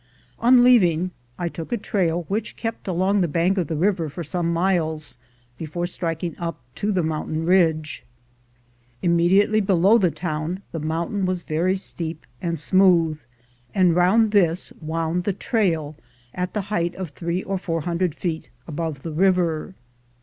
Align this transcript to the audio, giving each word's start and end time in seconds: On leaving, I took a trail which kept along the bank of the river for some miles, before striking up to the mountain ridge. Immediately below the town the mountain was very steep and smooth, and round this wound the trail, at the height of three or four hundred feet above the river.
On 0.39 0.63
leaving, 0.63 1.11
I 1.37 1.47
took 1.47 1.71
a 1.71 1.77
trail 1.77 2.25
which 2.27 2.55
kept 2.55 2.87
along 2.87 3.21
the 3.21 3.27
bank 3.27 3.59
of 3.59 3.67
the 3.67 3.75
river 3.75 4.09
for 4.09 4.23
some 4.23 4.51
miles, 4.51 5.19
before 5.59 5.85
striking 5.85 6.35
up 6.39 6.59
to 6.81 6.91
the 6.91 7.03
mountain 7.03 7.45
ridge. 7.45 8.03
Immediately 9.03 9.61
below 9.61 9.99
the 9.99 10.09
town 10.09 10.63
the 10.71 10.79
mountain 10.79 11.27
was 11.27 11.43
very 11.43 11.75
steep 11.75 12.25
and 12.41 12.59
smooth, 12.59 13.21
and 13.75 13.95
round 13.95 14.31
this 14.31 14.73
wound 14.81 15.23
the 15.23 15.33
trail, 15.33 15.95
at 16.33 16.55
the 16.55 16.61
height 16.73 16.95
of 16.95 17.11
three 17.11 17.43
or 17.43 17.59
four 17.59 17.81
hundred 17.81 18.15
feet 18.15 18.49
above 18.67 19.03
the 19.03 19.11
river. 19.11 19.75